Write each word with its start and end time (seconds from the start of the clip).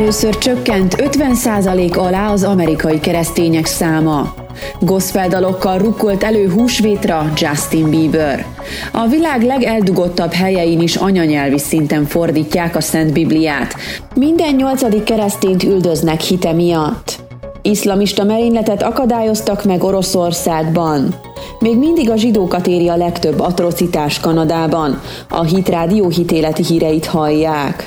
Először 0.00 0.38
csökkent 0.38 0.94
50% 0.98 1.96
alá 1.96 2.32
az 2.32 2.44
amerikai 2.44 3.00
keresztények 3.00 3.66
száma. 3.66 4.34
Gospel 4.80 5.54
rukkolt 5.78 6.22
elő 6.22 6.50
húsvétra 6.50 7.32
Justin 7.36 7.90
Bieber. 7.90 8.46
A 8.92 9.06
világ 9.06 9.42
legeldugottabb 9.42 10.32
helyein 10.32 10.80
is 10.80 10.96
anyanyelvi 10.96 11.58
szinten 11.58 12.04
fordítják 12.04 12.76
a 12.76 12.80
Szent 12.80 13.12
Bibliát. 13.12 13.74
Minden 14.14 14.54
nyolcadik 14.54 15.02
keresztényt 15.02 15.62
üldöznek 15.62 16.20
hite 16.20 16.52
miatt. 16.52 17.16
Iszlamista 17.62 18.24
merényletet 18.24 18.82
akadályoztak 18.82 19.64
meg 19.64 19.82
Oroszországban. 19.82 21.14
Még 21.58 21.78
mindig 21.78 22.10
a 22.10 22.16
zsidókat 22.16 22.66
éri 22.66 22.88
a 22.88 22.96
legtöbb 22.96 23.40
atrocitás 23.40 24.20
Kanadában. 24.20 25.00
A 25.28 25.42
Hit 25.42 25.68
Rádió 25.68 26.08
hitéleti 26.08 26.64
híreit 26.64 27.06
hallják. 27.06 27.86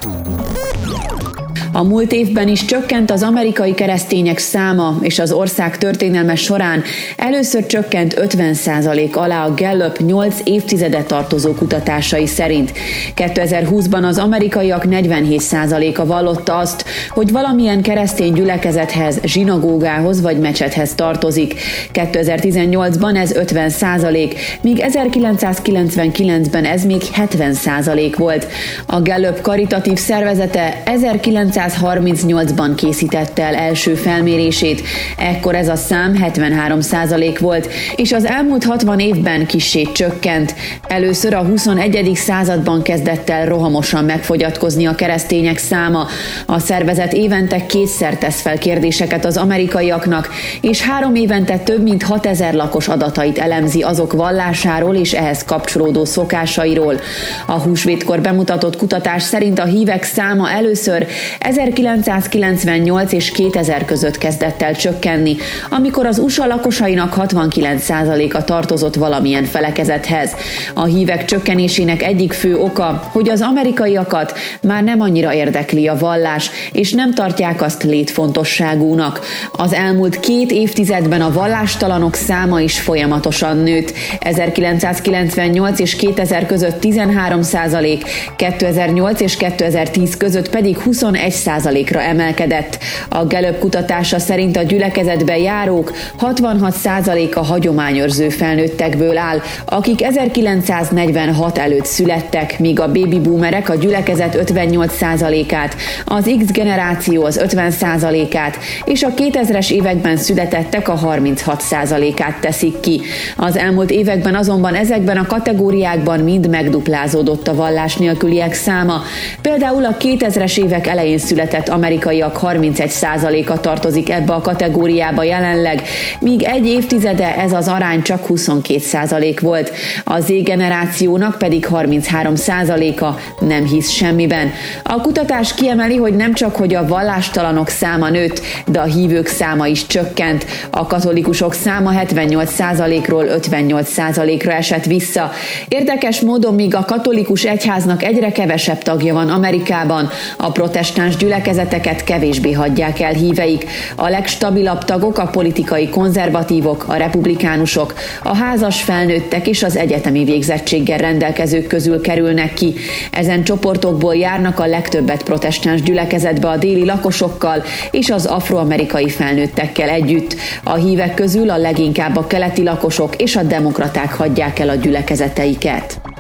A 1.76 1.84
múlt 1.84 2.12
évben 2.12 2.48
is 2.48 2.66
csökkent 2.66 3.12
az 3.12 3.24
amerikai 3.24 3.74
keresztények 3.74 4.38
száma, 4.38 4.98
és 5.02 5.20
az 5.20 5.32
ország 5.32 5.78
történelme 5.78 6.36
során 6.36 6.84
először 7.18 7.66
csökkent 7.66 8.16
50% 8.18 9.12
alá 9.14 9.46
a 9.46 9.54
Gallup 9.54 9.98
8 9.98 10.36
évtizede 10.44 11.04
tartozó 11.04 11.54
kutatásai 11.54 12.28
szerint. 12.28 12.72
2020-ban 13.16 14.04
az 14.04 14.18
amerikaiak 14.18 14.84
47%-a 14.90 16.06
vallotta 16.06 16.58
azt, 16.58 16.86
hogy 17.10 17.32
valamilyen 17.32 17.82
keresztény 17.82 18.34
gyülekezethez, 18.34 19.20
zsinagógához 19.24 20.22
vagy 20.22 20.40
mecsethez 20.40 20.96
tartozik. 20.96 21.54
2018-ban 21.94 23.18
ez 23.18 23.34
50% 23.34 24.36
míg 24.62 24.84
1999-ben 24.88 26.66
ez 26.66 26.86
még 26.86 27.02
70% 27.16 28.14
volt. 28.18 28.48
A 28.86 29.02
Gallup 29.02 29.42
karitatív 29.42 29.98
szervezete 29.98 30.82
1900 30.86 31.62
1938-ban 31.68 32.72
készítette 32.76 33.44
el 33.44 33.56
első 33.56 33.94
felmérését, 33.94 34.82
ekkor 35.18 35.56
ez 35.56 35.68
a 35.68 35.76
szám 35.76 36.18
73% 36.22 37.38
volt, 37.40 37.70
és 37.96 38.12
az 38.12 38.26
elmúlt 38.26 38.64
60 38.64 39.00
évben 39.00 39.46
kissé 39.46 39.82
csökkent. 39.94 40.56
Először 40.88 41.34
a 41.34 41.44
21. 41.44 42.12
században 42.16 42.82
kezdett 42.82 43.30
el 43.30 43.46
rohamosan 43.46 44.06
megfogyatkozni 44.06 44.86
a 44.86 44.96
keresztények 44.96 45.58
száma. 45.58 46.08
A 46.46 46.60
szervezet 46.60 47.14
évente 47.14 47.66
kétszer 47.66 48.18
tesz 48.18 48.42
fel 48.42 48.58
kérdéseket 48.58 49.26
az 49.26 49.38
amerikaiaknak, 49.38 50.30
és 50.62 50.82
három 50.82 51.16
évente 51.16 51.58
több 51.58 51.84
mint 51.84 52.04
6000 52.04 52.54
lakos 52.54 52.88
adatait 52.88 53.38
elemzi 53.38 53.82
azok 53.82 54.14
vallásáról 54.14 54.96
és 54.96 55.14
ehhez 55.14 55.44
kapcsolódó 55.44 56.06
szokásairól. 56.06 57.00
A 57.48 57.60
húsvétkor 57.60 58.22
bemutatott 58.22 58.78
kutatás 58.78 59.24
szerint 59.24 59.60
a 59.60 59.66
hívek 59.66 60.04
száma 60.04 60.50
először 60.50 61.08
1998 61.58 63.12
és 63.12 63.32
2000 63.32 63.86
között 63.86 64.18
kezdett 64.18 64.62
el 64.62 64.76
csökkenni, 64.76 65.36
amikor 65.70 66.06
az 66.06 66.18
USA 66.18 66.46
lakosainak 66.46 67.16
69%-a 67.18 68.44
tartozott 68.44 68.96
valamilyen 68.96 69.44
felekezethez. 69.44 70.36
A 70.74 70.84
hívek 70.84 71.26
csökkenésének 71.26 72.04
egyik 72.04 72.34
fő 72.34 72.58
oka, 72.58 73.10
hogy 73.12 73.30
az 73.30 73.42
amerikaiakat 73.42 74.38
már 74.62 74.84
nem 74.84 75.02
annyira 75.02 75.34
érdekli 75.34 75.88
a 75.88 75.98
vallás, 75.98 76.50
és 76.72 76.94
nem 76.94 77.14
tartják 77.14 77.62
azt 77.62 77.84
létfontosságúnak. 77.84 79.20
Az 79.52 79.74
elmúlt 79.74 80.20
két 80.20 80.52
évtizedben 80.52 81.22
a 81.22 81.32
vallástalanok 81.32 82.16
száma 82.16 82.62
is 82.62 82.80
folyamatosan 82.80 83.58
nőtt. 83.58 83.94
1998 84.20 85.80
és 85.80 85.96
2000 85.96 86.46
között 86.46 86.80
13 86.80 87.42
százalék, 87.42 88.04
2008 88.36 89.22
és 89.22 89.38
2010 89.38 90.18
között 90.18 90.50
pedig 90.50 90.78
21 90.78 91.32
százalékra 91.44 92.02
emelkedett. 92.02 92.78
A 93.10 93.26
Gallup 93.26 93.60
kutatása 93.60 94.20
szerint 94.20 94.58
a 94.58 94.62
gyülekezetbe 94.62 95.38
járók 95.38 95.92
66 96.18 96.74
százaléka 96.74 97.42
hagyományőrző 97.42 98.30
felnőttekből 98.30 99.18
áll, 99.18 99.42
akik 99.66 100.04
1946 100.04 101.58
előtt 101.58 101.86
születtek, 101.86 102.60
míg 102.60 102.80
a 102.80 102.92
baby 102.92 103.20
boomerek 103.20 103.70
a 103.70 103.76
gyülekezet 103.76 104.36
58 104.36 104.96
százalékát, 104.96 105.76
az 106.06 106.32
X 106.40 106.52
generáció 106.52 107.24
az 107.24 107.38
50 107.38 107.72
százalékát, 107.72 108.58
és 108.86 109.04
a 109.04 109.14
2000-es 109.14 109.72
években 109.72 110.18
születettek 110.18 110.90
a 110.90 110.96
36 110.96 111.62
százalékát 111.62 112.40
teszik 112.40 112.80
ki. 112.80 113.02
Az 113.38 113.58
elmúlt 113.58 113.92
években 113.92 114.36
azonban 114.36 114.76
ezekben 114.76 115.18
a 115.18 115.26
kategóriákban 115.26 116.20
mind 116.20 116.50
megduplázódott 116.50 117.48
a 117.48 117.56
vallás 117.56 117.96
nélküliek 117.96 118.54
száma. 118.54 119.02
Például 119.42 119.86
a 119.86 119.98
2000-es 119.98 120.58
évek 120.58 120.88
elején 120.88 121.18
született 121.34 121.70
amerikaiak 121.70 122.40
31%-a 122.42 123.60
tartozik 123.60 124.10
ebbe 124.10 124.34
a 124.34 124.42
kategóriába 124.42 125.24
jelenleg, 125.24 125.82
míg 126.20 126.44
egy 126.44 126.66
évtizede 126.66 127.36
ez 127.36 127.54
az 127.54 127.68
arány 127.68 128.02
csak 128.02 128.26
22% 128.30 129.38
volt. 129.42 129.72
A 130.04 130.20
Z 130.20 130.28
generációnak 130.44 131.38
pedig 131.38 131.68
33%-a 131.72 133.06
nem 133.46 133.66
hisz 133.66 133.90
semmiben. 133.90 134.52
A 134.84 135.02
kutatás 135.02 135.54
kiemeli, 135.54 135.96
hogy 135.96 136.16
nem 136.16 136.34
csak 136.34 136.56
hogy 136.56 136.76
a 136.76 136.88
vallástalanok 136.88 137.70
száma 137.70 138.10
nőtt, 138.10 138.42
de 138.66 138.80
a 138.80 138.84
hívők 138.84 139.28
száma 139.28 139.68
is 139.68 139.88
csökkent. 139.88 140.46
A 140.70 140.88
katolikusok 140.88 141.54
száma 141.54 141.92
78%-ról 142.08 143.26
58%-ra 143.30 144.52
esett 144.52 144.86
vissza. 144.86 145.32
Érdekes 145.68 146.22
módon, 146.22 146.54
míg 146.54 146.76
a 146.76 146.86
katolikus 146.86 147.44
egyháznak 147.44 148.04
egyre 148.04 148.32
kevesebb 148.32 148.82
tagja 148.82 149.14
van 149.14 149.30
Amerikában, 149.30 150.10
a 150.38 150.52
protestáns 150.52 151.16
gyülekezeteket 151.24 152.04
kevésbé 152.04 152.52
hagyják 152.52 153.00
el 153.00 153.14
híveik. 153.14 153.66
A 153.96 154.10
legstabilabb 154.10 154.84
tagok 154.84 155.18
a 155.18 155.28
politikai 155.28 155.90
konzervatívok, 155.90 156.86
a 156.88 156.96
republikánusok, 156.96 157.94
a 158.24 158.36
házas 158.36 158.82
felnőttek 158.82 159.48
és 159.48 159.64
az 159.64 159.78
egyetemi 159.78 160.24
végzettséggel 160.24 160.98
rendelkezők 160.98 161.68
közül 161.68 162.02
kerülnek 162.02 162.54
ki. 162.54 162.74
Ezen 163.12 163.44
csoportokból 163.44 164.16
járnak 164.16 164.60
a 164.60 164.66
legtöbbet 164.66 165.24
protestáns 165.24 165.82
gyülekezetbe 165.82 166.48
a 166.48 166.58
déli 166.58 166.86
lakosokkal 166.86 167.64
és 167.92 168.10
az 168.10 168.26
afroamerikai 168.26 169.10
felnőttekkel 169.10 169.90
együtt. 169.90 170.36
A 170.64 170.76
hívek 170.76 171.14
közül 171.14 171.50
a 171.50 171.58
leginkább 171.58 172.18
a 172.18 172.28
keleti 172.28 172.64
lakosok 172.64 173.16
és 173.16 173.36
a 173.36 173.44
demokraták 173.44 174.14
hagyják 174.14 174.60
el 174.60 174.70
a 174.70 174.76
gyülekezeteiket. 174.76 176.13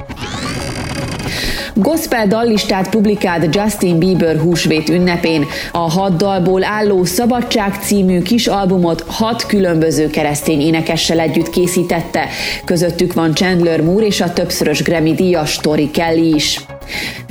Gospel 1.75 2.28
dallistát 2.28 2.89
publikált 2.89 3.56
Justin 3.56 4.00
Bieber 4.00 4.38
húsvét 4.39 4.89
ünnepén. 4.89 5.45
A 5.72 5.78
hat 5.91 6.16
dalból 6.17 6.63
álló 6.63 7.03
Szabadság 7.03 7.73
című 7.81 8.22
kis 8.22 8.47
albumot 8.47 9.03
hat 9.07 9.45
különböző 9.45 10.09
keresztény 10.09 10.61
énekessel 10.61 11.19
együtt 11.19 11.50
készítette. 11.50 12.28
Közöttük 12.66 13.13
van 13.13 13.34
Chandler 13.34 13.81
Moore 13.81 14.06
és 14.06 14.22
a 14.22 14.34
többszörös 14.34 14.84
Grammy 14.84 15.13
díjas 15.13 15.57
Tori 15.57 15.91
Kelly 15.91 16.34
is. 16.34 16.59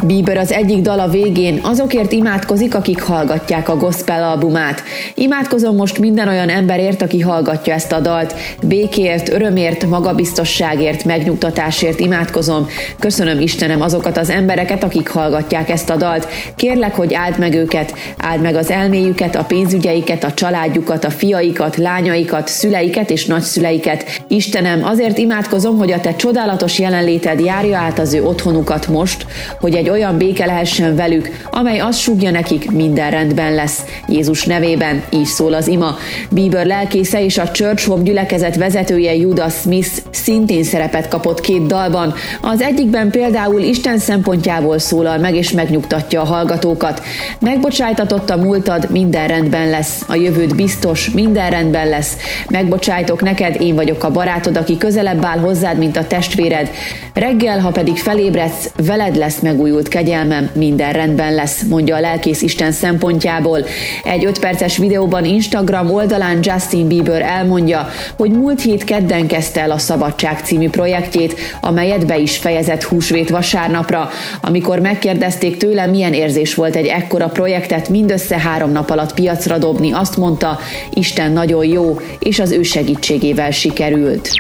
Bieber 0.07 0.37
az 0.37 0.53
egyik 0.53 0.81
dala 0.81 1.09
végén 1.09 1.59
azokért 1.63 2.13
imádkozik, 2.13 2.75
akik 2.75 3.03
hallgatják 3.03 3.69
a 3.69 3.77
gospel 3.77 4.23
albumát. 4.23 4.83
Imádkozom 5.15 5.77
most 5.77 5.99
minden 5.99 6.29
olyan 6.29 6.49
emberért, 6.49 7.03
aki 7.03 7.21
hallgatja 7.21 7.75
ezt 7.75 7.93
a 7.93 8.01
dalt. 8.01 8.35
Békért, 8.63 9.33
örömért, 9.33 9.87
magabiztosságért, 9.87 11.05
megnyugtatásért 11.05 12.01
imádkozom. 12.01 12.67
Köszönöm 12.99 13.41
Istenem 13.41 13.81
azokat 13.81 14.17
az 14.17 14.31
embereket, 14.31 14.85
akik 14.85 15.09
hallgatják 15.09 15.69
ezt 15.69 15.91
a 15.91 15.97
dalt. 15.97 16.29
Kérlek, 16.57 16.95
hogy 16.95 17.15
áld 17.15 17.39
meg 17.39 17.55
őket, 17.55 17.95
áld 18.19 18.41
meg 18.41 18.55
az 18.55 18.71
elméjüket, 18.71 19.37
a 19.37 19.45
pénzügyeiket, 19.45 20.25
a 20.25 20.33
családjukat, 20.33 21.05
a 21.05 21.11
fiaikat, 21.11 21.77
lányaikat, 21.77 22.49
szüleiket 22.49 23.11
és 23.11 23.27
nagyszüleiket. 23.27 24.05
Istenem, 24.29 24.85
azért 24.85 25.19
imádkozom, 25.19 25.79
hogy 25.79 25.93
a 25.93 26.01
te 26.01 26.17
csodálatos 26.17 26.79
jelenléted 26.79 27.41
járja 27.41 27.79
át 27.79 27.99
az 27.99 28.15
ő 28.15 28.25
otthonukat 28.25 28.89
most, 28.89 29.27
hogy 29.61 29.75
egy 29.75 29.91
olyan 29.93 30.17
béke 30.19 30.47
lehessen 30.47 30.97
velük, 30.97 31.31
amely 31.51 31.79
azt 31.79 31.99
súgja 31.99 32.31
nekik, 32.31 32.71
minden 32.71 33.11
rendben 33.11 33.55
lesz. 33.55 33.85
Jézus 34.09 34.45
nevében 34.45 35.03
így 35.11 35.25
szól 35.25 35.55
az 35.55 35.69
ima. 35.69 35.97
Bieber 36.31 36.67
lelkésze 36.67 37.25
és 37.25 37.39
a 37.39 37.51
Church 37.51 37.87
Home 37.87 38.03
gyülekezet 38.03 38.57
vezetője 38.57 39.15
Judas 39.15 39.55
Smith 39.55 39.91
szintén 40.11 40.65
szerepet 40.65 41.09
kapott 41.09 41.41
két 41.41 41.67
dalban. 41.67 42.15
Az 42.41 42.61
egyikben 42.61 43.11
például 43.11 43.61
Isten 43.61 43.99
szempontjából 43.99 44.79
szólal 44.79 45.19
meg 45.19 45.35
és 45.35 45.53
megnyugtatja 45.53 46.21
a 46.21 46.25
hallgatókat. 46.25 47.03
Megbocsájtatott 47.41 48.31
a 48.31 48.37
múltad, 48.37 48.91
minden 48.91 49.29
rendben 49.29 49.71
lesz. 49.71 50.05
A 50.09 50.15
jövőd 50.15 50.57
biztos, 50.57 51.11
minden 51.11 51.51
rendben 51.51 51.89
lesz. 51.89 52.17
Megbocsájtok 52.49 53.23
neked, 53.23 53.61
én 53.61 53.75
vagyok 53.75 54.05
a 54.05 54.11
barátod, 54.11 54.57
aki 54.57 54.79
közelebb 54.79 55.25
áll 55.25 55.39
hozzád, 55.39 55.79
mint 55.79 55.97
a 55.97 56.07
testvéred. 56.07 56.71
Reggel, 57.15 57.59
ha 57.59 57.71
pedig 57.71 57.97
felébredsz, 57.97 58.71
veled 58.87 59.17
lesz 59.17 59.31
lesz 59.33 59.41
megújult 59.83 59.89
kegyelmem, 59.89 60.51
minden 60.55 60.93
rendben 60.93 61.35
lesz, 61.35 61.63
mondja 61.63 61.97
a 61.97 62.01
lelkész 62.01 62.43
Isten 62.43 62.73
szempontjából. 62.73 63.65
Egy 64.05 64.25
5 64.25 64.39
perces 64.39 64.77
videóban 64.77 65.25
Instagram 65.25 65.91
oldalán 65.91 66.39
Justin 66.43 66.89
Bieber 66.89 67.23
elmondja, 67.23 67.89
hogy 68.17 68.31
múlt 68.31 68.63
hét 68.63 68.85
kedden 68.85 69.27
kezdte 69.27 69.61
el 69.61 69.71
a 69.71 69.79
Szabadság 69.79 70.41
című 70.45 70.69
projektjét, 70.71 71.35
amelyet 71.61 72.07
be 72.07 72.19
is 72.19 72.37
fejezett 72.37 72.83
húsvét 72.83 73.31
vasárnapra. 73.31 74.11
Amikor 74.41 74.79
megkérdezték 74.81 75.57
tőle, 75.57 75.87
milyen 75.87 76.13
érzés 76.13 76.55
volt 76.55 76.77
egy 76.77 76.87
ekkora 76.87 77.29
projektet 77.29 77.89
mindössze 77.89 78.39
három 78.39 78.73
nap 78.73 78.91
alatt 78.91 79.15
piacra 79.15 79.59
dobni, 79.59 79.93
azt 79.93 80.17
mondta, 80.17 80.59
Isten 80.91 81.33
nagyon 81.33 81.65
jó, 81.65 82.01
és 82.19 82.39
az 82.39 82.51
ő 82.51 82.63
segítségével 82.63 83.51
sikerült. 83.51 84.31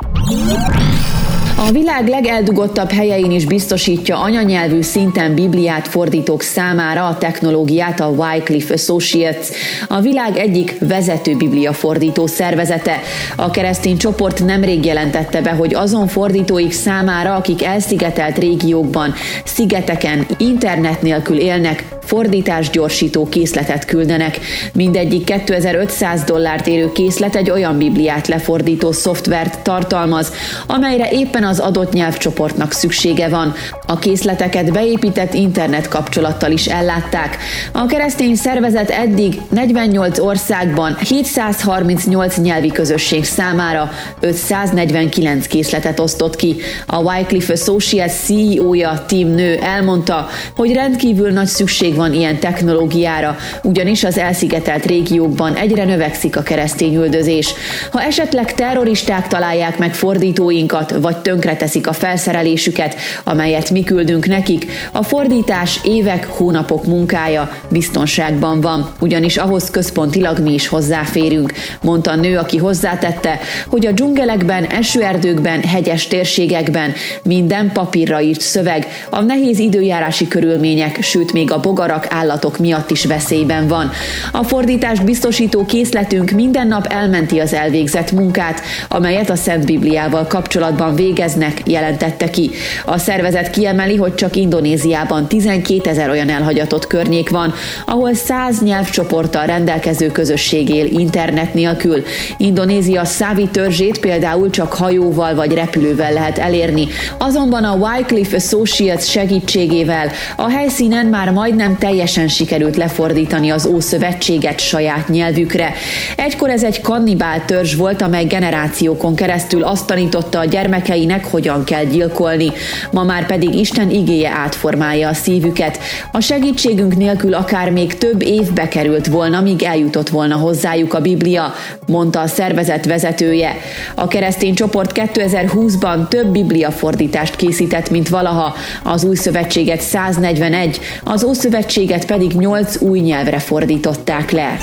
A 1.68 1.72
világ 1.72 2.08
legeldugottabb 2.08 2.90
helyein 2.90 3.30
is 3.30 3.44
biztosítja 3.44 4.20
anyanyelvű 4.20 4.80
szinten 4.80 5.34
Bibliát 5.34 5.88
fordítók 5.88 6.42
számára 6.42 7.06
a 7.06 7.18
technológiát 7.18 8.00
a 8.00 8.08
Wycliffe 8.08 8.74
Associates, 8.74 9.48
a 9.88 10.00
világ 10.00 10.36
egyik 10.36 10.76
vezető 10.80 11.36
Biblia 11.36 11.72
fordító 11.72 12.26
szervezete. 12.26 13.00
A 13.36 13.50
keresztény 13.50 13.96
csoport 13.96 14.44
nemrég 14.44 14.84
jelentette 14.84 15.40
be, 15.40 15.50
hogy 15.50 15.74
azon 15.74 16.06
fordítóik 16.06 16.72
számára, 16.72 17.34
akik 17.34 17.64
elszigetelt 17.64 18.38
régiókban, 18.38 19.14
szigeteken, 19.44 20.26
internet 20.38 21.02
nélkül 21.02 21.38
élnek, 21.38 21.84
fordítás 22.04 22.70
gyorsító 22.70 23.28
készletet 23.28 23.84
küldenek. 23.84 24.38
Mindegyik 24.72 25.24
2500 25.24 26.22
dollárt 26.22 26.66
érő 26.66 26.92
készlet 26.92 27.36
egy 27.36 27.50
olyan 27.50 27.78
Bibliát 27.78 28.26
lefordító 28.26 28.92
szoftvert 28.92 29.58
tartalmaz, 29.58 30.32
amelyre 30.66 31.08
éppen 31.10 31.44
az 31.44 31.58
adott 31.58 31.92
nyelvcsoportnak 31.92 32.72
szüksége 32.72 33.28
van. 33.28 33.54
A 33.92 33.98
készleteket 33.98 34.72
beépített 34.72 35.34
internet 35.34 35.88
kapcsolattal 35.88 36.50
is 36.50 36.66
ellátták. 36.66 37.36
A 37.72 37.86
keresztény 37.86 38.34
szervezet 38.34 38.90
eddig 38.90 39.40
48 39.48 40.18
országban 40.18 40.96
738 40.96 42.36
nyelvi 42.36 42.68
közösség 42.68 43.24
számára 43.24 43.90
549 44.20 45.46
készletet 45.46 46.00
osztott 46.00 46.36
ki. 46.36 46.56
A 46.86 46.98
Wycliffe 47.02 47.52
Associates 47.52 48.12
CEO-ja 48.12 49.04
Tim 49.06 49.28
Nő 49.28 49.56
elmondta, 49.56 50.28
hogy 50.56 50.72
rendkívül 50.72 51.30
nagy 51.30 51.46
szükség 51.46 51.94
van 51.94 52.12
ilyen 52.12 52.38
technológiára, 52.38 53.36
ugyanis 53.62 54.04
az 54.04 54.18
elszigetelt 54.18 54.86
régiókban 54.86 55.54
egyre 55.54 55.84
növekszik 55.84 56.36
a 56.36 56.42
keresztény 56.42 56.94
üldözés. 56.94 57.54
Ha 57.90 58.02
esetleg 58.02 58.54
terroristák 58.54 59.26
találják 59.28 59.78
meg 59.78 59.94
fordítóinkat, 59.94 60.90
vagy 60.90 61.16
tönkreteszik 61.16 61.86
a 61.86 61.92
felszerelésüket, 61.92 62.96
amelyet 63.24 63.70
mi 63.70 63.81
küldünk 63.84 64.26
nekik, 64.26 64.66
a 64.92 65.02
fordítás 65.02 65.80
évek, 65.84 66.26
hónapok 66.26 66.86
munkája 66.86 67.50
biztonságban 67.68 68.60
van, 68.60 68.90
ugyanis 69.00 69.36
ahhoz 69.36 69.70
központilag 69.70 70.38
mi 70.38 70.52
is 70.52 70.68
hozzáférünk, 70.68 71.52
mondta 71.82 72.10
a 72.10 72.16
nő, 72.16 72.38
aki 72.38 72.56
hozzátette, 72.56 73.38
hogy 73.66 73.86
a 73.86 73.92
dzsungelekben, 73.92 74.64
esőerdőkben, 74.64 75.60
hegyes 75.62 76.06
térségekben 76.06 76.92
minden 77.22 77.72
papírra 77.72 78.20
írt 78.20 78.40
szöveg, 78.40 78.86
a 79.10 79.20
nehéz 79.20 79.58
időjárási 79.58 80.28
körülmények, 80.28 81.02
sőt 81.02 81.32
még 81.32 81.52
a 81.52 81.60
bogarak, 81.60 82.06
állatok 82.10 82.58
miatt 82.58 82.90
is 82.90 83.04
veszélyben 83.04 83.68
van. 83.68 83.90
A 84.32 84.42
fordítást 84.42 85.04
biztosító 85.04 85.64
készletünk 85.64 86.30
minden 86.30 86.66
nap 86.66 86.86
elmenti 86.86 87.38
az 87.40 87.52
elvégzett 87.52 88.12
munkát, 88.12 88.60
amelyet 88.88 89.30
a 89.30 89.36
Szent 89.36 89.66
Bibliával 89.66 90.26
kapcsolatban 90.26 90.94
végeznek, 90.94 91.62
jelentette 91.64 92.30
ki. 92.30 92.50
A 92.84 92.98
szervezet 92.98 93.50
kiemeli, 93.62 93.96
hogy 93.96 94.14
csak 94.14 94.36
Indonéziában 94.36 95.28
12 95.28 95.90
ezer 95.90 96.10
olyan 96.10 96.28
elhagyatott 96.28 96.86
környék 96.86 97.30
van, 97.30 97.54
ahol 97.86 98.14
100 98.14 98.62
nyelvcsoporttal 98.62 99.46
rendelkező 99.46 100.10
közösség 100.10 100.68
él 100.68 100.86
internet 100.86 101.54
nélkül. 101.54 102.02
Indonézia 102.36 103.04
szávi 103.04 103.48
törzsét 103.48 103.98
például 103.98 104.50
csak 104.50 104.72
hajóval 104.72 105.34
vagy 105.34 105.52
repülővel 105.52 106.12
lehet 106.12 106.38
elérni, 106.38 106.86
azonban 107.18 107.64
a 107.64 107.74
Wycliffe 107.74 108.36
Associates 108.36 109.10
segítségével 109.10 110.10
a 110.36 110.50
helyszínen 110.50 111.06
már 111.06 111.30
majdnem 111.30 111.78
teljesen 111.78 112.28
sikerült 112.28 112.76
lefordítani 112.76 113.50
az 113.50 113.66
Ószövetséget 113.66 114.60
saját 114.60 115.08
nyelvükre. 115.08 115.72
Egykor 116.16 116.50
ez 116.50 116.62
egy 116.62 116.80
kannibál 116.80 117.44
törzs 117.44 117.74
volt, 117.74 118.02
amely 118.02 118.24
generációkon 118.24 119.14
keresztül 119.14 119.62
azt 119.62 119.86
tanította 119.86 120.38
a 120.38 120.44
gyermekeinek, 120.44 121.24
hogyan 121.24 121.64
kell 121.64 121.84
gyilkolni. 121.84 122.52
Ma 122.90 123.02
már 123.02 123.26
pedig 123.26 123.51
Isten 123.52 123.90
igéje 123.90 124.30
átformálja 124.30 125.08
a 125.08 125.14
szívüket. 125.14 125.78
A 126.12 126.20
segítségünk 126.20 126.96
nélkül 126.96 127.34
akár 127.34 127.70
még 127.70 127.98
több 127.98 128.22
évbe 128.22 128.68
került 128.68 129.06
volna, 129.06 129.40
míg 129.40 129.62
eljutott 129.62 130.08
volna 130.08 130.36
hozzájuk 130.36 130.94
a 130.94 131.00
Biblia, 131.00 131.52
mondta 131.86 132.20
a 132.20 132.26
szervezet 132.26 132.84
vezetője. 132.84 133.56
A 133.94 134.08
keresztény 134.08 134.54
csoport 134.54 134.92
2020-ban 134.94 136.08
több 136.08 136.26
Biblia 136.26 136.70
fordítást 136.70 137.36
készített, 137.36 137.90
mint 137.90 138.08
valaha. 138.08 138.54
Az 138.82 139.04
új 139.04 139.14
szövetséget 139.14 139.80
141, 139.80 140.80
az 141.04 141.24
Ószövetséget 141.24 142.06
pedig 142.06 142.32
8 142.32 142.80
új 142.80 142.98
nyelvre 142.98 143.38
fordították 143.38 144.30
le. 144.30 144.56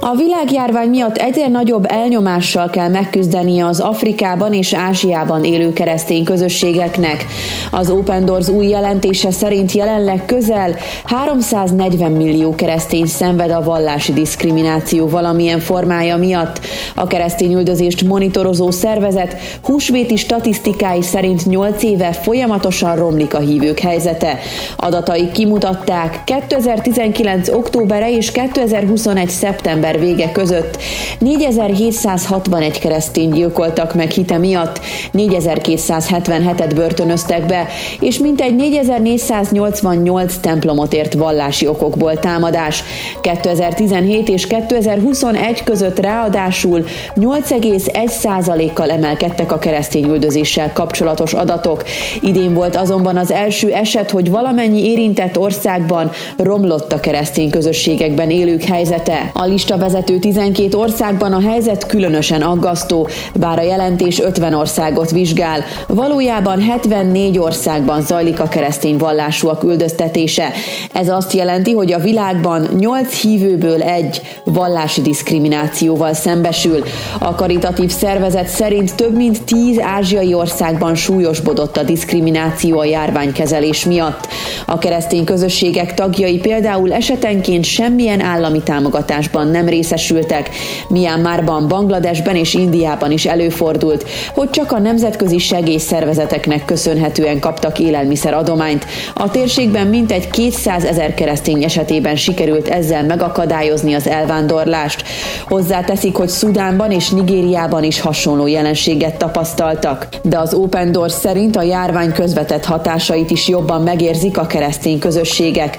A 0.00 0.14
világjárvány 0.16 0.88
miatt 0.88 1.16
egyre 1.16 1.48
nagyobb 1.48 1.84
elnyomással 1.88 2.70
kell 2.70 2.88
megküzdenie 2.88 3.66
az 3.66 3.80
Afrikában 3.80 4.52
és 4.52 4.74
Ázsiában 4.74 5.44
élő 5.44 5.72
keresztény 5.72 6.24
közösségeknek. 6.24 7.26
Az 7.70 7.90
Open 7.90 8.24
Doors 8.24 8.48
új 8.48 8.66
jelentése 8.66 9.30
szerint 9.30 9.72
jelenleg 9.72 10.24
közel 10.26 10.76
340 11.04 12.12
millió 12.12 12.54
keresztény 12.54 13.06
szenved 13.06 13.50
a 13.50 13.62
vallási 13.62 14.12
diszkrimináció 14.12 15.08
valamilyen 15.08 15.60
formája 15.60 16.16
miatt. 16.16 16.60
A 16.94 17.06
keresztény 17.06 17.52
üldözést 17.52 18.02
monitorozó 18.02 18.70
szervezet 18.70 19.36
húsvéti 19.62 20.16
statisztikái 20.16 21.02
szerint 21.02 21.46
8 21.46 21.82
éve 21.82 22.12
folyamatosan 22.12 22.96
romlik 22.96 23.34
a 23.34 23.38
hívők 23.38 23.78
helyzete. 23.78 24.38
Adatai 24.76 25.30
kimutatták 25.30 26.22
2019. 26.24 27.48
októbere 27.48 28.10
és 28.10 28.30
2021. 28.30 29.28
szeptember 29.28 29.83
október 29.84 30.00
vége 30.00 30.32
között 30.32 30.78
4761 31.18 32.78
keresztény 32.78 33.30
gyilkoltak 33.30 33.94
meg 33.94 34.10
hite 34.10 34.38
miatt, 34.38 34.80
4277-et 35.12 36.72
börtönöztek 36.74 37.46
be, 37.46 37.66
és 38.00 38.18
mintegy 38.18 38.56
4488 38.56 40.36
templomot 40.36 40.92
ért 40.92 41.14
vallási 41.14 41.66
okokból 41.66 42.18
támadás. 42.18 42.82
2017 43.20 44.28
és 44.28 44.46
2021 44.46 45.62
között 45.64 45.98
ráadásul 45.98 46.84
8,1%-kal 47.14 48.90
emelkedtek 48.90 49.52
a 49.52 49.58
keresztény 49.58 50.04
üldözéssel 50.04 50.72
kapcsolatos 50.72 51.32
adatok. 51.32 51.84
Idén 52.20 52.54
volt 52.54 52.76
azonban 52.76 53.16
az 53.16 53.30
első 53.30 53.72
eset, 53.72 54.10
hogy 54.10 54.30
valamennyi 54.30 54.90
érintett 54.90 55.38
országban 55.38 56.10
romlott 56.36 56.92
a 56.92 57.00
keresztény 57.00 57.50
közösségekben 57.50 58.30
élők 58.30 58.62
helyzete. 58.62 59.30
A 59.32 59.44
lista 59.44 59.73
vezető 59.76 60.18
12 60.18 60.76
országban 60.76 61.32
a 61.32 61.40
helyzet 61.40 61.86
különösen 61.86 62.42
aggasztó, 62.42 63.08
bár 63.34 63.58
a 63.58 63.62
jelentés 63.62 64.20
50 64.20 64.54
országot 64.54 65.10
vizsgál. 65.10 65.64
Valójában 65.88 66.60
74 66.60 67.38
országban 67.38 68.02
zajlik 68.02 68.40
a 68.40 68.48
keresztény 68.48 68.96
vallásúak 68.96 69.62
üldöztetése. 69.62 70.52
Ez 70.92 71.08
azt 71.08 71.32
jelenti, 71.32 71.72
hogy 71.72 71.92
a 71.92 71.98
világban 71.98 72.68
8 72.78 73.20
hívőből 73.20 73.82
egy 73.82 74.22
vallási 74.44 75.00
diszkriminációval 75.00 76.12
szembesül. 76.12 76.82
A 77.18 77.34
karitatív 77.34 77.90
szervezet 77.90 78.48
szerint 78.48 78.94
több 78.94 79.16
mint 79.16 79.44
10 79.44 79.78
ázsiai 79.80 80.34
országban 80.34 80.94
súlyosbodott 80.94 81.76
a 81.76 81.82
diszkrimináció 81.82 82.78
a 82.78 82.84
járványkezelés 82.84 83.84
miatt. 83.84 84.28
A 84.66 84.78
keresztény 84.78 85.24
közösségek 85.24 85.94
tagjai 85.94 86.38
például 86.38 86.92
esetenként 86.92 87.64
semmilyen 87.64 88.20
állami 88.20 88.62
támogatásban 88.62 89.48
nem 89.48 89.63
részesültek. 89.66 90.50
Myanmarban, 90.88 91.68
Bangladesben 91.68 92.36
és 92.36 92.54
Indiában 92.54 93.10
is 93.10 93.26
előfordult, 93.26 94.04
hogy 94.34 94.50
csak 94.50 94.72
a 94.72 94.78
nemzetközi 94.78 95.38
segélyszervezeteknek 95.38 96.64
köszönhetően 96.64 97.40
kaptak 97.40 97.78
élelmiszer 97.78 98.34
adományt. 98.34 98.86
A 99.14 99.30
térségben 99.30 99.86
mintegy 99.86 100.30
200 100.30 100.84
ezer 100.84 101.14
keresztény 101.14 101.64
esetében 101.64 102.16
sikerült 102.16 102.68
ezzel 102.68 103.04
megakadályozni 103.04 103.94
az 103.94 104.08
elvándorlást. 104.08 105.04
Hozzáteszik, 105.48 106.16
hogy 106.16 106.28
Szudánban 106.28 106.90
és 106.90 107.10
Nigériában 107.10 107.84
is 107.84 108.00
hasonló 108.00 108.46
jelenséget 108.46 109.16
tapasztaltak. 109.16 110.06
De 110.22 110.38
az 110.38 110.54
Open 110.54 110.92
Doors 110.92 111.12
szerint 111.12 111.56
a 111.56 111.62
járvány 111.62 112.12
közvetett 112.12 112.64
hatásait 112.64 113.30
is 113.30 113.48
jobban 113.48 113.82
megérzik 113.82 114.38
a 114.38 114.46
keresztény 114.46 114.98
közösségek. 114.98 115.78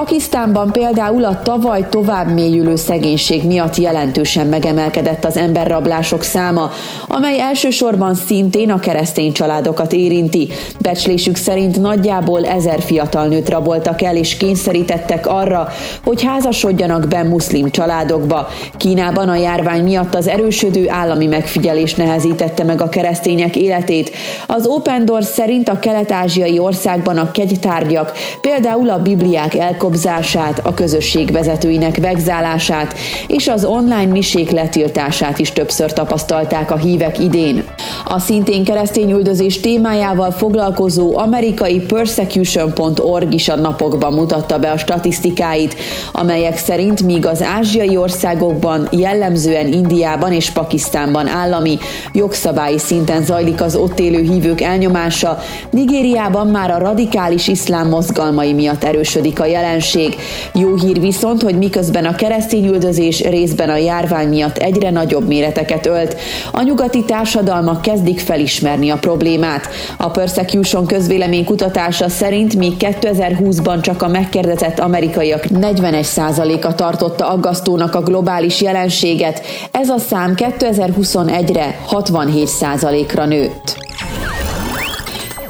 Pakisztánban 0.00 0.72
például 0.72 1.24
a 1.24 1.42
tavaly 1.42 1.88
tovább 1.88 2.32
mélyülő 2.32 2.76
szegénység 2.76 3.44
miatt 3.44 3.76
jelentősen 3.76 4.46
megemelkedett 4.46 5.24
az 5.24 5.36
emberrablások 5.36 6.22
száma, 6.22 6.70
amely 7.08 7.40
elsősorban 7.40 8.14
szintén 8.14 8.70
a 8.70 8.78
keresztény 8.78 9.32
családokat 9.32 9.92
érinti. 9.92 10.48
Becslésük 10.78 11.36
szerint 11.36 11.80
nagyjából 11.80 12.44
ezer 12.44 12.80
fiatal 12.80 13.26
nőt 13.26 13.48
raboltak 13.48 14.02
el 14.02 14.16
és 14.16 14.36
kényszerítettek 14.36 15.26
arra, 15.26 15.68
hogy 16.04 16.22
házasodjanak 16.22 17.08
be 17.08 17.22
muszlim 17.22 17.70
családokba. 17.70 18.48
Kínában 18.76 19.28
a 19.28 19.36
járvány 19.36 19.82
miatt 19.82 20.14
az 20.14 20.28
erősödő 20.28 20.88
állami 20.88 21.26
megfigyelés 21.26 21.94
nehezítette 21.94 22.64
meg 22.64 22.80
a 22.80 22.88
keresztények 22.88 23.56
életét. 23.56 24.10
Az 24.46 24.66
Open 24.66 25.04
Doors 25.04 25.26
szerint 25.26 25.68
a 25.68 25.78
kelet-ázsiai 25.78 26.58
országban 26.58 27.18
a 27.18 27.30
kegytárgyak, 27.30 28.12
például 28.40 28.90
a 28.90 28.98
bibliák 28.98 29.54
elkobzását, 29.90 30.60
a 30.66 30.74
közösség 30.74 31.32
vezetőinek 31.32 31.96
vegzálását 31.96 32.94
és 33.26 33.48
az 33.48 33.64
online 33.64 34.12
misék 34.12 34.50
letiltását 34.50 35.38
is 35.38 35.52
többször 35.52 35.92
tapasztalták 35.92 36.70
a 36.70 36.76
hívek 36.76 37.18
idén. 37.18 37.64
A 38.04 38.18
szintén 38.18 38.64
keresztény 38.64 39.10
üldözés 39.10 39.60
témájával 39.60 40.30
foglalkozó 40.30 41.18
amerikai 41.18 41.80
persecution.org 41.80 43.34
is 43.34 43.48
a 43.48 43.56
napokban 43.56 44.12
mutatta 44.12 44.58
be 44.58 44.70
a 44.70 44.78
statisztikáit, 44.78 45.74
amelyek 46.12 46.58
szerint 46.58 47.02
míg 47.02 47.26
az 47.26 47.42
ázsiai 47.42 47.96
országokban, 47.96 48.88
jellemzően 48.90 49.72
Indiában 49.72 50.32
és 50.32 50.50
Pakisztánban 50.50 51.26
állami, 51.26 51.78
jogszabályi 52.12 52.78
szinten 52.78 53.24
zajlik 53.24 53.62
az 53.62 53.76
ott 53.76 53.98
élő 53.98 54.22
hívők 54.22 54.60
elnyomása, 54.60 55.38
Nigériában 55.70 56.46
már 56.46 56.70
a 56.70 56.78
radikális 56.78 57.48
iszlám 57.48 57.88
mozgalmai 57.88 58.52
miatt 58.52 58.84
erősödik 58.84 59.40
a 59.40 59.44
jelenség. 59.80 60.16
Jó 60.54 60.74
hír 60.74 61.00
viszont, 61.00 61.42
hogy 61.42 61.58
miközben 61.58 62.04
a 62.04 62.14
keresztény 62.14 62.66
üldözés 62.66 63.20
részben 63.20 63.70
a 63.70 63.76
járvány 63.76 64.28
miatt 64.28 64.56
egyre 64.56 64.90
nagyobb 64.90 65.26
méreteket 65.26 65.86
ölt, 65.86 66.16
a 66.52 66.62
nyugati 66.62 67.04
társadalmak 67.04 67.82
kezdik 67.82 68.20
felismerni 68.20 68.90
a 68.90 68.98
problémát. 68.98 69.68
A 69.96 70.10
Persecution 70.10 70.86
közvélemény 70.86 71.44
kutatása 71.44 72.08
szerint 72.08 72.56
míg 72.56 72.72
2020-ban 72.78 73.80
csak 73.80 74.02
a 74.02 74.08
megkérdezett 74.08 74.78
amerikaiak 74.78 75.44
41%-a 75.54 76.74
tartotta 76.74 77.28
aggasztónak 77.28 77.94
a 77.94 78.02
globális 78.02 78.60
jelenséget, 78.60 79.42
ez 79.70 79.88
a 79.88 79.98
szám 79.98 80.34
2021-re 80.36 81.80
67%-ra 81.90 83.24
nőtt. 83.24 83.89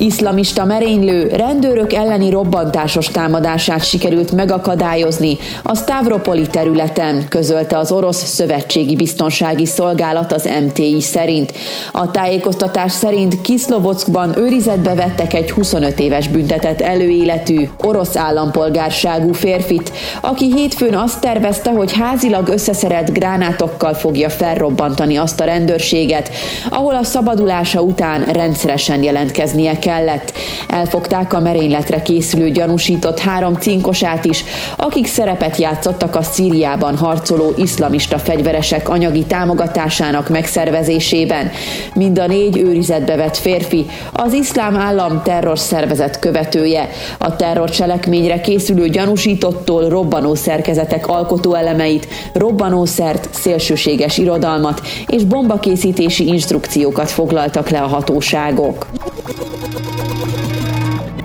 Iszlamista 0.01 0.65
merénylő 0.65 1.29
rendőrök 1.29 1.93
elleni 1.93 2.31
robbantásos 2.31 3.07
támadását 3.07 3.85
sikerült 3.85 4.33
megakadályozni 4.33 5.37
a 5.63 5.77
Stavropoli 5.77 6.47
területen, 6.47 7.29
közölte 7.29 7.79
az 7.79 7.93
orosz 7.93 8.25
szövetségi 8.25 8.97
biztonsági 8.97 9.67
szolgálat 9.67 10.33
az 10.33 10.49
MTI 10.67 11.01
szerint. 11.01 11.53
A 11.93 12.11
tájékoztatás 12.11 12.93
szerint 12.93 13.41
Kiszlovockban 13.41 14.39
őrizetbe 14.39 14.95
vettek 14.95 15.35
egy 15.35 15.51
25 15.51 16.01
éves 16.01 16.29
büntetett 16.29 16.81
előéletű 16.81 17.69
orosz 17.83 18.17
állampolgárságú 18.17 19.33
férfit, 19.33 19.93
aki 20.21 20.53
hétfőn 20.55 20.95
azt 20.95 21.21
tervezte, 21.21 21.71
hogy 21.71 21.93
házilag 21.93 22.49
összeszerelt 22.49 23.13
gránátokkal 23.13 23.95
fogja 23.95 24.29
felrobbantani 24.29 25.17
azt 25.17 25.41
a 25.41 25.45
rendőrséget, 25.45 26.31
ahol 26.71 26.95
a 26.95 27.05
szabadulása 27.05 27.81
után 27.81 28.25
rendszeresen 28.25 29.03
jelentkeznie 29.03 29.79
kell 29.79 29.89
kellett. 29.91 30.33
Elfogták 30.69 31.33
a 31.33 31.41
merényletre 31.41 32.03
készülő 32.03 32.51
gyanúsított 32.51 33.19
három 33.19 33.55
cinkosát 33.55 34.25
is, 34.25 34.45
akik 34.77 35.07
szerepet 35.07 35.57
játszottak 35.57 36.17
a 36.17 36.23
Szíriában 36.23 36.97
harcoló 36.97 37.53
iszlamista 37.57 38.19
fegyveresek 38.19 38.89
anyagi 38.89 39.25
támogatásának 39.25 40.29
megszervezésében. 40.29 41.51
Mind 41.95 42.19
a 42.19 42.27
négy 42.27 42.59
őrizetbe 42.59 43.17
vett 43.17 43.37
férfi, 43.37 43.87
az 44.13 44.33
iszlám 44.33 44.77
állam 44.77 45.23
terrorszervezet 45.23 46.19
követője. 46.19 46.89
A 47.19 47.37
terrorcselekményre 47.37 48.41
készülő 48.41 48.89
gyanúsítottól 48.89 49.89
robbanó 49.89 50.35
szerkezetek 50.35 51.07
alkotóelemeit, 51.07 52.09
robbanószert, 52.33 53.29
szélsőséges 53.33 54.19
irodalmat 54.19 54.81
és 55.07 55.25
bombakészítési 55.25 56.27
instrukciókat 56.27 57.11
foglaltak 57.11 57.69
le 57.69 57.81
a 57.81 57.87
hatóságok. 57.87 58.87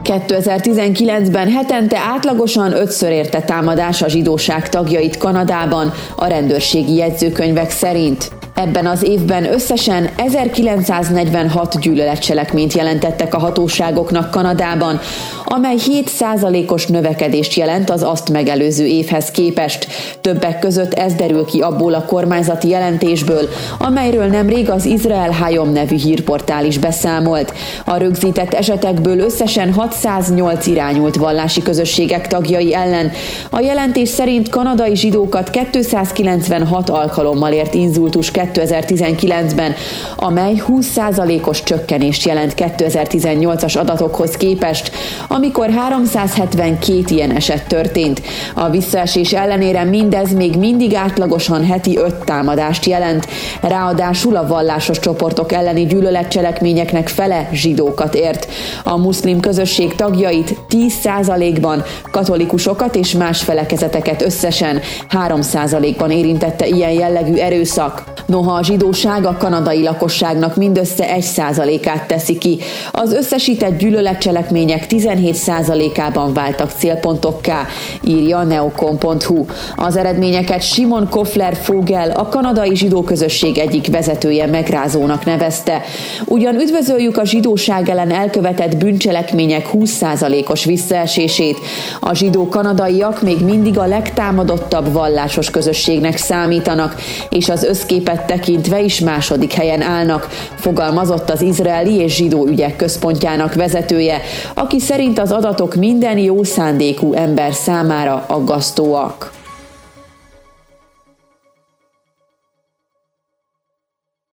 2019-ben 0.03 1.51
hetente 1.51 1.97
átlagosan 1.97 2.73
ötször 2.73 3.11
érte 3.11 3.41
támadás 3.41 4.01
a 4.01 4.07
zsidóság 4.07 4.69
tagjait 4.69 5.17
Kanadában 5.17 5.91
a 6.15 6.25
rendőrségi 6.25 6.95
jegyzőkönyvek 6.95 7.69
szerint. 7.69 8.31
Ebben 8.55 8.85
az 8.85 9.03
évben 9.03 9.53
összesen 9.53 10.09
1946 10.15 11.79
gyűlöletcselekményt 11.79 12.73
jelentettek 12.73 13.33
a 13.33 13.39
hatóságoknak 13.39 14.31
Kanadában, 14.31 14.99
amely 15.45 15.75
7%-os 15.85 16.87
növekedést 16.87 17.53
jelent 17.53 17.89
az 17.89 18.03
azt 18.03 18.29
megelőző 18.31 18.85
évhez 18.85 19.31
képest. 19.31 19.87
Többek 20.21 20.59
között 20.59 20.93
ez 20.93 21.13
derül 21.13 21.45
ki 21.45 21.59
abból 21.59 21.93
a 21.93 22.05
kormányzati 22.05 22.69
jelentésből, 22.69 23.49
amelyről 23.79 24.25
nemrég 24.25 24.69
az 24.69 24.85
Izrael 24.85 25.31
Hayom 25.31 25.71
nevű 25.71 25.95
hírportál 25.95 26.65
is 26.65 26.77
beszámolt. 26.77 27.53
A 27.85 27.97
rögzített 27.97 28.53
esetekből 28.53 29.19
összesen 29.19 29.73
608 29.73 30.67
irányult 30.67 31.15
vallási 31.15 31.61
közösségek 31.61 32.27
tagjai 32.27 32.75
ellen. 32.75 33.11
A 33.49 33.59
jelentés 33.59 34.09
szerint 34.09 34.49
kanadai 34.49 34.95
zsidókat 34.95 35.49
296 35.71 36.89
alkalommal 36.89 37.51
ért 37.51 37.73
inzultus 37.73 38.31
2019-ben, 38.53 39.73
amely 40.15 40.63
20%-os 40.67 41.63
csökkenést 41.63 42.25
jelent 42.25 42.53
2018-as 42.57 43.77
adatokhoz 43.77 44.37
képest, 44.37 44.91
amikor 45.27 45.69
372 45.69 47.03
ilyen 47.07 47.31
eset 47.31 47.67
történt. 47.67 48.21
A 48.53 48.69
visszaesés 48.69 49.33
ellenére 49.33 49.83
mindez 49.83 50.33
még 50.33 50.57
mindig 50.57 50.93
átlagosan 50.93 51.65
heti 51.65 51.97
5 51.97 52.15
támadást 52.15 52.85
jelent, 52.85 53.27
ráadásul 53.61 54.35
a 54.35 54.47
vallásos 54.47 54.99
csoportok 54.99 55.51
elleni 55.51 55.85
gyűlöletcselekményeknek 55.85 57.07
fele 57.07 57.49
zsidókat 57.53 58.15
ért. 58.15 58.47
A 58.83 58.97
muszlim 58.97 59.39
közösség 59.39 59.95
tagjait 59.95 60.55
10%-ban, 60.69 61.83
katolikusokat 62.11 62.95
és 62.95 63.11
más 63.11 63.43
felekezeteket 63.43 64.21
összesen 64.21 64.79
3%-ban 65.09 66.11
érintette 66.11 66.67
ilyen 66.67 66.91
jellegű 66.91 67.35
erőszak. 67.35 68.03
Noha 68.35 68.53
a 68.53 68.63
zsidóság 68.63 69.25
a 69.25 69.37
kanadai 69.37 69.83
lakosságnak 69.83 70.55
mindössze 70.55 71.15
1%-át 71.19 72.07
teszi 72.07 72.37
ki, 72.37 72.59
az 72.91 73.13
összesített 73.13 73.77
gyűlöletcselekmények 73.77 74.85
17%-ában 74.89 76.33
váltak 76.33 76.71
célpontokká, 76.77 77.65
írja 78.03 78.37
a 78.37 78.43
neocom.hu. 78.43 79.45
Az 79.75 79.95
eredményeket 79.95 80.61
Simon 80.61 81.09
Kofler 81.09 81.55
Fogel, 81.55 82.11
a 82.11 82.27
kanadai 82.27 82.75
zsidó 82.75 83.03
közösség 83.03 83.57
egyik 83.57 83.87
vezetője 83.87 84.45
megrázónak 84.45 85.25
nevezte. 85.25 85.81
Ugyan 86.25 86.55
üdvözöljük 86.55 87.17
a 87.17 87.25
zsidóság 87.25 87.89
ellen 87.89 88.11
elkövetett 88.11 88.77
bűncselekmények 88.77 89.69
20%-os 89.73 90.65
visszaesését, 90.65 91.57
a 91.99 92.13
zsidó 92.13 92.47
kanadaiak 92.47 93.21
még 93.21 93.41
mindig 93.43 93.77
a 93.77 93.85
legtámadottabb 93.85 94.93
vallásos 94.93 95.49
közösségnek 95.49 96.17
számítanak, 96.17 96.95
és 97.29 97.49
az 97.49 97.63
összképet 97.63 98.23
tekintve 98.25 98.81
is 98.81 98.99
második 98.99 99.53
helyen 99.53 99.81
állnak, 99.81 100.27
fogalmazott 100.55 101.29
az 101.29 101.41
izraeli 101.41 101.95
és 101.95 102.15
zsidó 102.15 102.47
ügyek 102.47 102.75
központjának 102.75 103.53
vezetője, 103.53 104.21
aki 104.53 104.79
szerint 104.79 105.19
az 105.19 105.31
adatok 105.31 105.75
minden 105.75 106.17
jó 106.17 106.43
szándékú 106.43 107.13
ember 107.13 107.53
számára 107.53 108.25
aggasztóak. 108.27 109.34